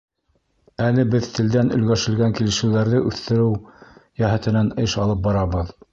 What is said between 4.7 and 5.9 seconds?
эш алып барабыҙ.